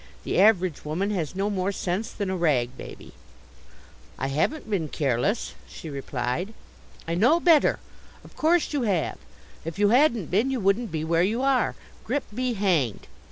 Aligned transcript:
The 0.23 0.39
average 0.41 0.83
woman 0.83 1.11
has 1.11 1.35
no 1.35 1.47
more 1.51 1.71
sense 1.71 2.09
than 2.09 2.31
a 2.31 2.35
rag 2.35 2.75
baby." 2.75 3.11
"I 4.17 4.29
haven't 4.29 4.67
been 4.67 4.87
careless," 4.89 5.53
she 5.69 5.91
replied. 5.91 6.55
"I 7.07 7.13
know 7.13 7.39
better! 7.39 7.77
Of 8.23 8.35
course 8.35 8.73
you 8.73 8.81
have! 8.81 9.19
If 9.63 9.77
you 9.77 9.89
hadn't 9.89 10.31
been 10.31 10.49
you 10.49 10.59
wouldn't 10.59 10.91
be 10.91 11.03
where 11.03 11.21
you 11.21 11.43
are. 11.43 11.75
Grip 12.03 12.23
be 12.33 12.53
hanged! 12.53 13.05